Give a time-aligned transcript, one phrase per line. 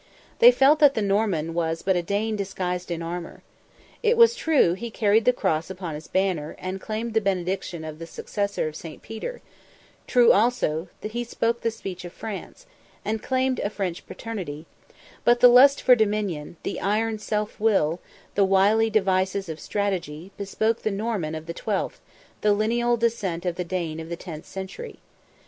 [0.39, 3.43] They felt that the Norman was but a Dane disguised in armour.
[4.01, 7.99] It was true he carried the cross upon his banner, and claimed the benediction of
[7.99, 9.03] the successor of St.
[9.03, 9.41] Peter;
[10.07, 12.65] true also he spoke the speech of France,
[13.05, 14.65] and claimed a French paternity;
[15.23, 17.99] but the lust for dominion, the iron self will,
[18.33, 22.01] the wily devices of strategy, bespoke the Norman of the twelfth,
[22.41, 24.97] the lineal descendant of the Dane of the tenth century.